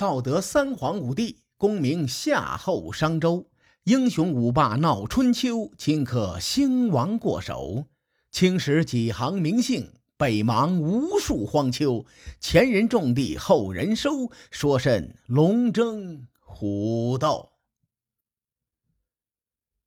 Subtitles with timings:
[0.00, 3.50] 道德三皇五帝，功名夏后商周。
[3.84, 7.84] 英雄五霸闹春秋，顷刻兴亡过手。
[8.30, 12.06] 青史几行名姓，北邙无数荒丘。
[12.40, 17.50] 前人种地，后人收，说甚龙争虎斗？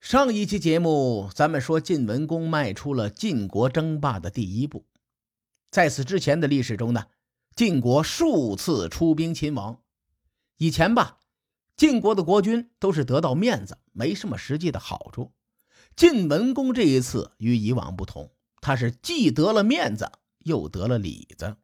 [0.00, 4.86] 上一期节目，咱们说晋文公迈出了晋国争霸的第一步。
[5.70, 7.08] 在此之前的历史中呢，
[7.54, 9.78] 晋国数次出兵秦王。
[10.58, 11.16] 以前吧。
[11.76, 15.32] 晋国的国君都是得到面子，没什么实际的好处。
[15.94, 21.56] 晋文公这一次与以往不同，他是既得了面子，又得了里子。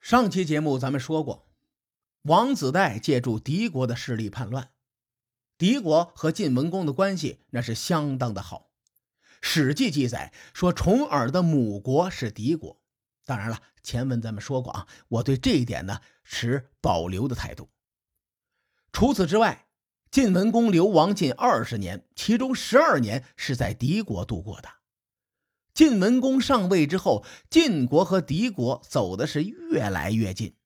[0.00, 1.48] 上期节目咱们说过，
[2.22, 4.70] 王子带借助敌国的势力叛乱，
[5.56, 8.70] 敌国和晋文公的关系那是相当的好。
[9.40, 12.79] 《史记》记载说，重耳的母国是敌国。
[13.30, 17.70] 当然了，前文咱们说过啊，我对这一点呢持保留的态度。
[18.90, 19.68] 除此之外，
[20.10, 24.68] 晋文公流亡近二十年，其中十二年是在敌国度过的。
[25.72, 30.56] 晋文公上位之后，晋国和敌国走的是越来越近。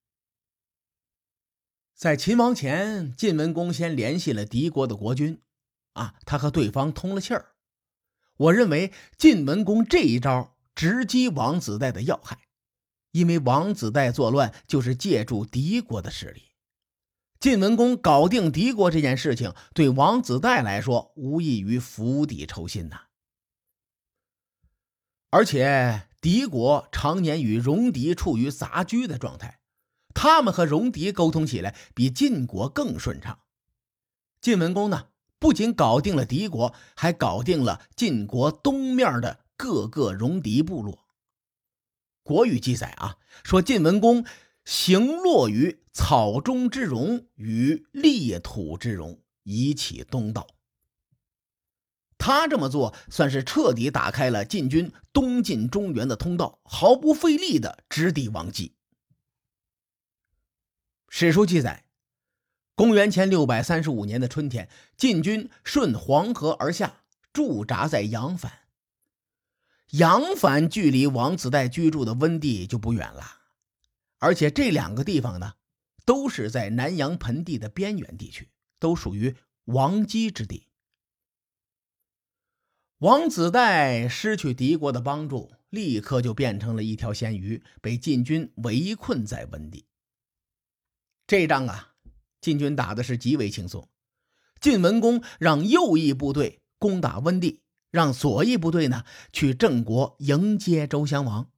[1.95, 5.43] 在秦王前，晋文公先联系了敌国的国君，
[5.93, 7.57] 啊，他和对方通了气儿。
[8.39, 12.39] 我认为晋文公这一招直击王子带的要害，
[13.15, 16.43] 因为王子带作乱就是借助敌国的势力。
[17.39, 23.03] 晋文公搞定敌国这件事情，对王子带来说无异于釜底抽薪呐。
[25.31, 29.61] 而且敌国常年与戎狄处于杂居的状态，
[30.13, 33.39] 他们和戎狄沟通起来比晋国更顺畅。
[34.41, 41.04] 晋文公呢，不仅搞定了敌国，还搞定了晋国东面的各个戎狄部落。
[42.25, 44.27] 国语记载啊，说晋文公。
[44.65, 50.47] 行落于草中之戎与裂土之戎，以起东道。
[52.17, 58.73] 他这么做，算是彻底打开了晋军东进中原的通道，毫不费力的直抵王畿。
[61.11, 61.85] 史书记载，
[62.75, 67.03] 公元前六百三十五年的春天，晋军顺黄河而下，
[67.35, 68.64] 驻扎在阳反。
[69.91, 73.41] 扬帆距离王子带居住的温地就不远了。
[74.19, 75.55] 而且这两个地方呢，
[76.05, 80.69] 都是在南阳盆地的边缘地区，都属于王基之地。
[82.99, 89.87] 王子带失去敌国的帮助，立刻就变成了一条咸鱼，被晋军围困在温地。
[91.27, 91.95] 这仗啊，
[92.41, 93.89] 晋军打的是极为轻松。
[94.61, 97.64] 晋文公让右翼部队攻打温地，
[97.95, 101.49] 让左翼部队呢去郑国迎接周襄王。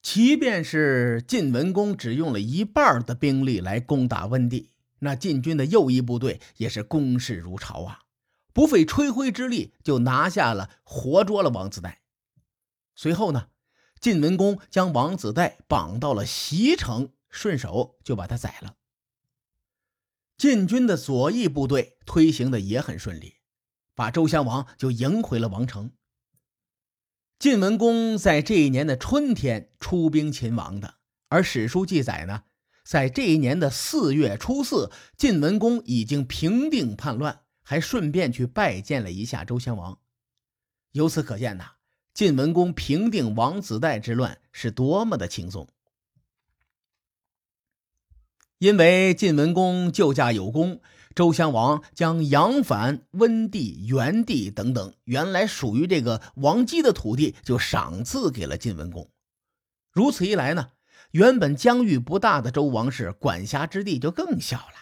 [0.00, 4.70] 即便是晋文公只用了一半的兵力来攻打温地，
[5.00, 8.00] 那晋军的右翼部队也是攻势如潮啊，
[8.54, 12.00] 不费吹灰之力就拿下了，活捉了王子带。
[12.94, 13.48] 随后呢，
[14.00, 18.76] 晋文公将王子带绑到了席城，顺手就把他宰了。
[20.38, 23.34] 晋军的左翼部队推行的也很顺利，
[23.94, 25.92] 把周襄王就迎回了王城。
[27.38, 30.94] 晋文公在这一年的春天出兵秦王的，
[31.28, 32.44] 而史书记载呢，
[32.84, 39.98] 在这一年的四月初四，晋文公已经平定叛乱，还顺便去拜见了一下周襄王。
[40.92, 41.72] 由此可见呐，
[42.14, 45.68] 晋文公平定王子带之乱是多么的轻松。
[48.58, 50.80] 因为晋文公救驾有功。
[51.14, 59.08] 周襄王将阳反、温地、元地等等原来属于这个王姬的土地，就赏赐给了晋文公。
[59.92, 60.72] 如此一来呢，
[61.12, 64.74] 原本疆域不大的周王室管辖之地就更小了。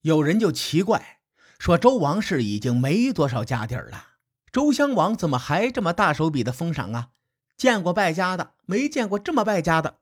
[0.00, 1.20] 有人就奇怪，
[1.60, 4.14] 说周王室已经没多少家底儿了，
[4.50, 7.10] 周襄王怎么还这么大手笔的封赏啊？
[7.56, 10.00] 见过败家的，没见过这么败家的。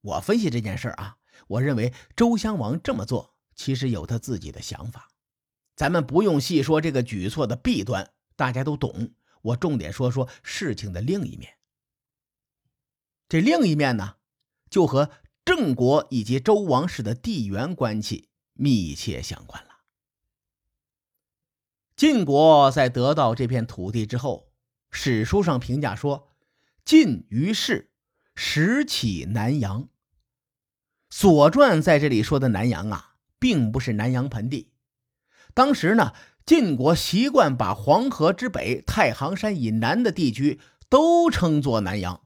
[0.00, 1.18] 我分析这件事啊。
[1.48, 5.10] 我认为周襄王这么做其实有他自己的想法，
[5.76, 9.12] 咱们不用细说这个举措的弊端，大家都懂。
[9.42, 11.58] 我重点说说事情的另一面。
[13.28, 14.16] 这另一面呢，
[14.70, 15.10] 就和
[15.44, 19.70] 郑国以及周王室的地缘关系密切相关了。
[21.96, 24.50] 晋国在得到这片土地之后，
[24.90, 26.32] 史书上评价说
[26.84, 27.92] ：“晋于是
[28.34, 29.84] 始起南阳。”
[31.16, 34.72] 《左传》在这里说的南阳啊，并不是南阳盆地。
[35.54, 36.12] 当时呢，
[36.44, 40.58] 晋国习惯把黄河之北、太行山以南的地区
[40.88, 42.22] 都称作南阳。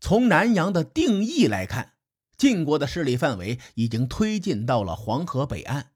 [0.00, 1.92] 从南阳的定义来看，
[2.38, 5.90] 晋国的势力范围已经推进到了黄河北岸，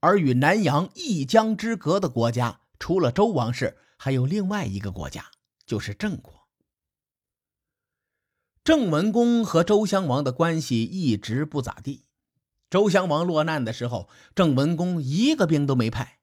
[0.00, 5.26] 而与南阳一江之隔的国家，除了周王室，还有另外一个国家，
[5.66, 6.37] 就是郑国。
[8.68, 12.04] 郑文公和周襄王的关系一直不咋地。
[12.68, 16.18] 周襄王落难的时候，郑文公一个兵都没派。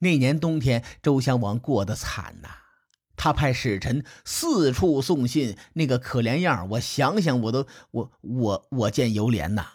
[0.00, 2.50] 那年冬天，周襄王过得惨呐。
[3.16, 9.68] 他派使臣四处送信，那个可怜样我想想我都我我我见犹怜呐。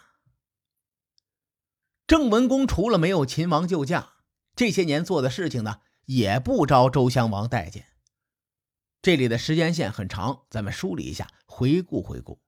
[2.06, 4.10] 郑文公除了没有秦王救驾，
[4.54, 7.86] 这些年做的事情呢，也不招周襄王待见。
[9.04, 12.40] 这里的时间线很长，咱们梳理一下，回顾回顾。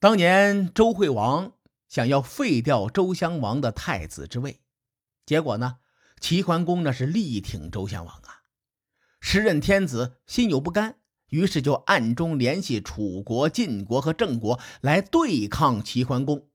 [0.00, 1.52] 当年周惠王。
[1.86, 4.60] 想要废掉周襄王的太子之位，
[5.24, 5.78] 结果呢？
[6.18, 8.42] 齐桓公那是力挺周襄王啊。
[9.20, 16.48] 时任天子心有不甘，于是就暗中联系楚国、晋国和郑国来对抗齐桓公，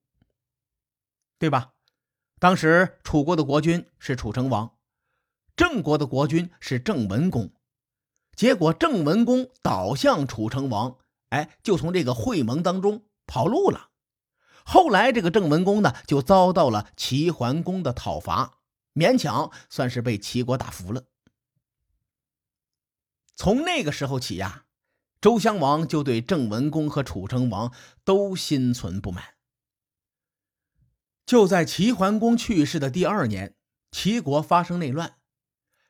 [1.37, 1.75] 对吧？
[2.39, 4.75] 当时楚国的国君是楚成王，
[5.55, 7.53] 郑国的国君是郑文公。
[8.39, 10.95] 结果郑文公倒向楚成王，
[11.27, 13.89] 哎，就从这个会盟当中跑路了。
[14.63, 18.59] 后来，这个郑文公呢，就遭到了齐桓公的讨伐，
[18.93, 21.03] 勉强算是被齐国打服了。
[23.35, 24.63] 从那个时候起呀，
[25.19, 27.73] 周襄王就对郑文公和楚成王
[28.05, 29.33] 都心存不满。
[31.25, 33.57] 就在齐桓公去世的第二年，
[33.91, 35.17] 齐国发生内乱，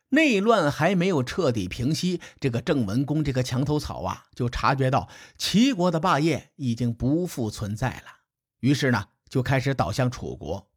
[0.09, 8.21] 内乱还没有彻底平息，这个郑文公这个墙头草啊，就察觉到齐国的霸业已经不复存在了。
[8.59, 10.69] 于是呢，就开始倒向楚国。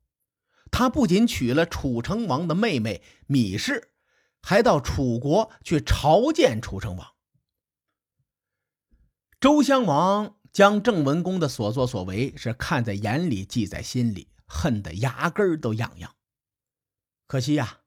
[0.70, 3.92] 他不仅娶了楚成王的妹妹芈氏，
[4.40, 7.08] 还到楚国去朝见楚成王。
[9.40, 16.14] 周襄王将郑文公的所作所为是看在眼里，记在心里，恨得牙根都痒痒。
[17.26, 17.80] 可惜呀，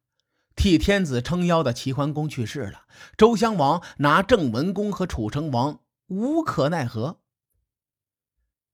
[0.56, 2.86] 替天子撑腰的齐桓公去世了，
[3.18, 7.20] 周襄王拿郑文公和楚成王无可奈何。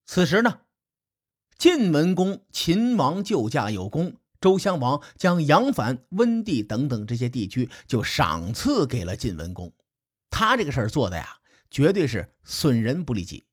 [0.06, 0.62] 此时呢？
[1.58, 9.72] 晋文公秦王救驾有功，周襄王将杨帆、温地等等这些地区就赏赐给了晋文公。
[10.32, 11.38] 他这个事儿做的呀，
[11.70, 13.46] 绝对是损人不利己。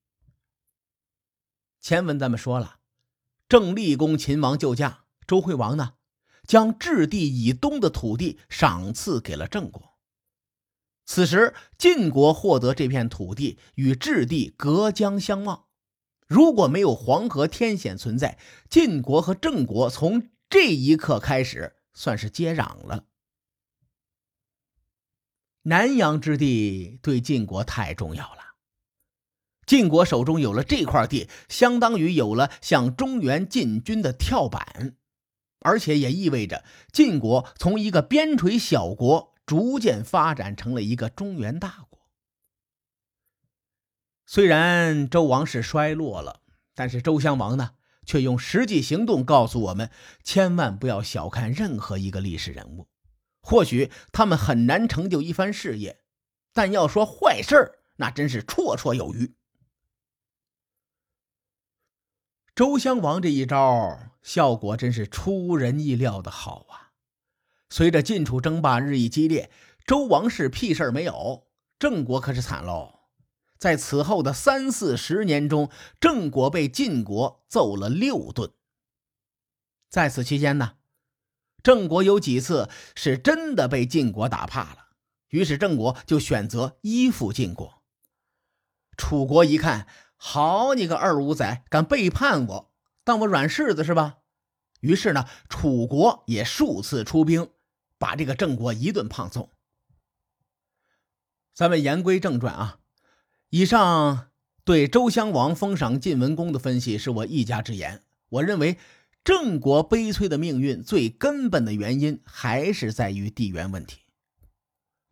[1.81, 2.79] 前文咱们说了，
[3.47, 5.93] 郑立公秦王救驾，周惠王呢，
[6.49, 9.97] 将质地以东的土地赏赐给了郑国。
[11.07, 15.67] 此时晋国获得这片土地，与质地隔江相望。
[16.27, 23.05] 如果没有黄河天险存在，晋国和郑国从这一刻开始算是接壤了。
[25.63, 28.55] 南阳之地对晋国太重要了，
[29.67, 34.97] 晋国手中有了这块地，相当于有了向中原进军的跳板，
[35.61, 41.99] 而且也意味着晋国从一个边陲小国逐渐发展成了一个中原大国。
[44.27, 46.43] 虽然周王室衰落了，
[46.75, 49.91] 但是周襄王呢，却用实际行动告诉我们：
[50.23, 52.89] 千万不要小看任何一个历史人物。
[53.41, 56.03] 或许他们很难成就一番事业，
[56.53, 59.35] 但要说坏事那真是绰绰有余。
[62.55, 66.93] 周襄王这一招效果真是出人意料的好啊！
[67.71, 69.51] 随着晋楚争霸日益激烈，
[69.87, 71.47] 周王室屁事没有，
[71.79, 73.01] 郑国可是惨喽。
[73.59, 75.69] 在此后的三四十年中，
[76.01, 78.53] 郑国被晋国揍了六顿。
[79.91, 80.75] 在此期间呢，
[81.63, 84.89] 郑国有几次是真的被晋国打怕了，
[85.31, 87.83] 于是郑国就选择依附晋国。
[88.97, 92.68] 楚国一看，好你个二五仔，敢背叛我，
[93.09, 94.19] 当我软柿子是吧？
[94.81, 97.49] 于是呢，楚国也数次出兵，
[97.97, 99.49] 把这个郑国一顿胖揍。
[101.55, 102.81] 咱们言归正传啊。
[103.49, 104.29] 以上
[104.63, 108.03] 对周襄王封赏晋文公的分析是我一家之言。
[108.29, 108.77] 我认为
[109.25, 114.01] 郑国悲催的命运最根本的原因还是在于地缘问题。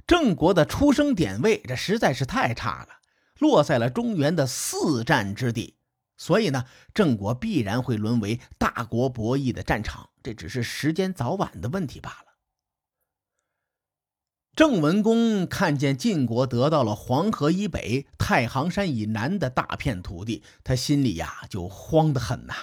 [0.07, 3.01] 郑国的出生点位这实在是太差了，
[3.39, 5.76] 落在了中原的四战之地，
[6.17, 12.27] 所以呢，郑国必然会沦为大国博弈的战场，这只是时间早晚的问题罢了。
[14.55, 22.55] 郑文公看见晋国得到了黄河以北、太行山以南的大片土地，他心里呀就慌得很呐。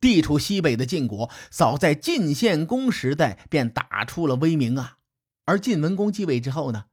[0.00, 4.98] 地处西北的晋国，早在晋献公时代便打出了威名啊。
[5.44, 6.86] 而晋文公继位之后呢，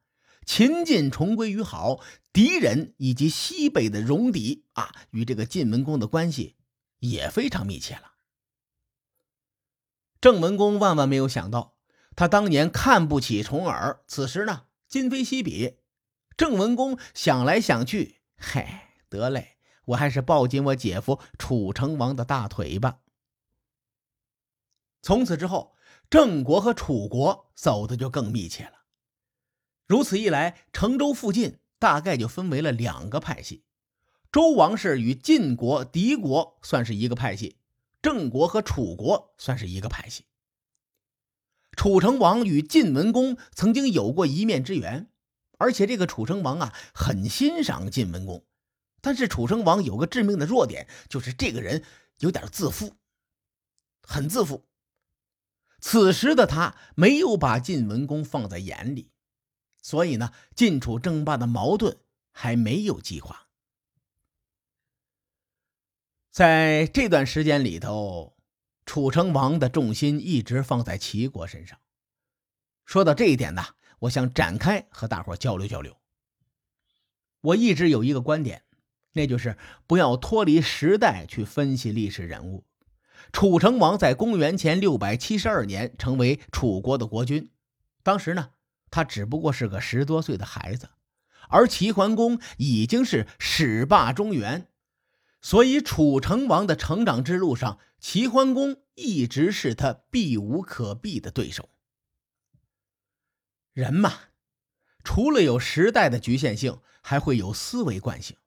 [0.46, 2.00] 秦晋重归于好，
[2.32, 6.56] 敌人以及西北的戎狄啊，与这个晋文公的关系
[7.00, 8.14] 也非常密切了。
[10.22, 11.78] 郑文公万万没有想到，
[12.16, 15.80] 他当年看不起重耳，此时呢，今非昔比。
[16.38, 18.68] 郑文公想来想去，嘿，
[19.10, 23.00] 得嘞，我还是抱紧我姐夫楚成王的大腿吧。
[25.02, 25.76] 从此之后，
[26.10, 28.75] 郑国和楚国走的就更密切了。
[29.88, 33.64] 如此一来，成州附近大概就分为了两个派系：
[34.32, 37.58] 周王室与晋国、敌国算是一个派系，
[38.02, 40.26] 郑国和楚国算是一个派系。
[41.76, 45.10] 楚成王与晋文公曾经有过一面之缘，
[45.60, 48.44] 而且这个楚成王啊很欣赏晋文公，
[49.02, 51.84] 但是楚成王有个致命的弱点，就是这个人
[52.20, 52.96] 有点自负，
[54.02, 54.66] 很自负。
[55.80, 59.12] 此时的他没有把晋文公放在眼里。
[59.86, 61.96] 所以呢，晋楚争霸的矛盾
[62.32, 63.50] 还没有激化。
[66.32, 68.36] 在这段时间里头，
[68.88, 71.78] 楚成王的重心一直放在齐国身上。
[72.84, 73.64] 说到这一点呢，
[74.00, 75.96] 我想展开和大伙交流交流。
[77.42, 78.64] 我一直有一个观点，
[79.12, 82.66] 那就是不要脱离时代去分析历史人物。
[83.32, 87.52] 楚成王在公元前六百七十二年成为楚国的国君，
[88.02, 88.50] 当时呢。
[88.92, 90.90] 他只不过是个十多岁的孩子，
[91.50, 94.68] 而齐桓公已经是始霸中原，
[95.42, 101.70] 所以楚成王的成长之路上，齐桓公一直是他避无可避的对手。
[103.74, 104.14] 人嘛，
[105.04, 108.38] 除了有时代的局限性，还会有思维惯性。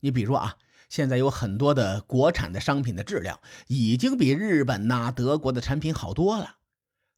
[0.00, 0.58] 你比如啊，
[0.88, 6.56] 现在有很多的国产的商品的质量已经比日本呐、德国的产品好多了。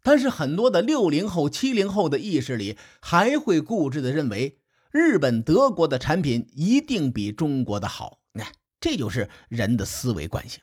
[0.03, 4.59] 但是很多的六零后、七零后的意识里，还会固执的认为
[4.91, 8.21] 日本、德国的产品一定比中国的好。
[8.33, 8.47] 那
[8.81, 10.61] 这就是人的思维惯性。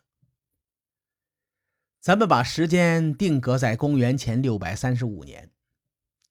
[2.00, 5.52] 咱们把时间定格在公元前六百三十五年，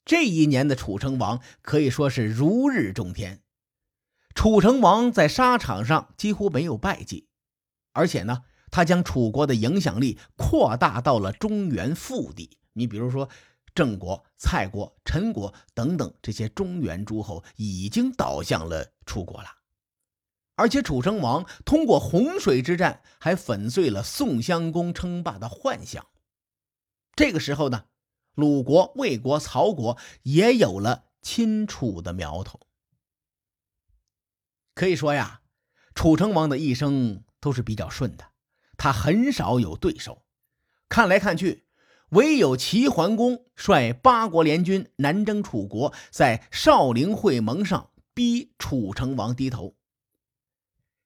[0.04, 3.42] 这一年的楚成王可以说是如日中天。
[4.34, 7.28] 楚成王在沙场上几乎没有败绩，
[7.92, 12.58] 而且呢，他将楚国的影响力扩大到了中原腹地。
[12.76, 13.26] 你比如说，
[13.74, 19.48] 郑国、蔡国、陈国等等这些中原诸侯已经倒向了楚国了，
[20.56, 26.06] 而且楚成王通过洪水之战还粉碎了宋襄公称霸的幻想。
[27.14, 27.86] 这个时候呢，
[28.34, 32.60] 鲁国、魏国、曹国也有了亲楚的苗头。
[34.74, 35.40] 可以说呀，
[35.94, 38.32] 楚成王的一生都是比较顺的，
[38.76, 40.26] 他很少有对手。
[40.90, 41.65] 看来看去。
[42.10, 49.74] 唯有齐桓公率八国联军南征楚国，在少陵会盟上逼楚成王低头。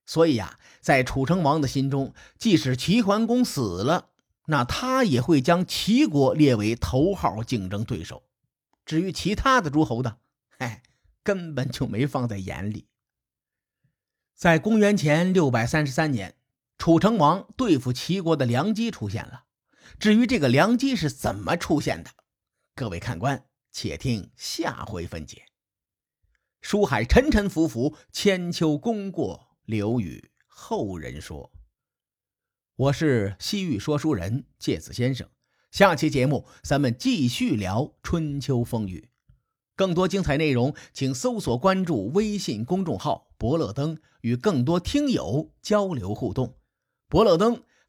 [0.05, 4.11] 所以呀，在楚成王的心中，即使齐桓公死了，
[4.47, 8.25] 那他也会将齐国列为头号竞争对手。
[8.85, 10.17] 至于其他的诸侯呢，
[10.59, 10.83] 哎，
[11.23, 12.87] 根本就没放在眼里。
[14.35, 16.35] 在公元前六百三十三年，
[16.77, 19.45] 楚成王对付齐国的良机出现了。
[19.99, 22.11] 至于这个良机是怎么出现的，
[22.75, 25.45] 各位看官，且听下回分解。
[26.61, 31.53] 书海沉沉浮浮，千秋功过留与后人说。
[32.77, 35.29] 我是西域说书人介子先生，
[35.71, 39.11] 下期节目咱们继续聊春秋风雨。
[39.75, 46.59] 更多精彩内容，请搜索关注微信公众号“伯乐灯”，与更多听友交流互动。
[47.09, 47.65] 伯乐灯。